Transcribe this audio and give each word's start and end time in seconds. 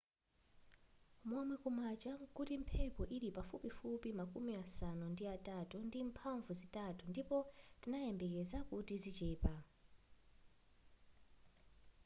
momwe 1.29 1.55
kumacha 1.63 2.11
nkuti 2.31 2.53
mphepo 2.63 3.01
yili 3.11 3.29
pafupifupi 3.37 4.09
makumi 4.19 4.51
asanu 4.63 5.05
ndi 5.13 5.23
atatu 5.35 5.75
ndi 5.87 5.99
mphamvu 6.09 6.51
zitatu 6.59 7.03
ndipo 7.11 7.37
tinayembekeza 7.81 8.57
kuti 8.69 8.95
zichepa 9.03 9.53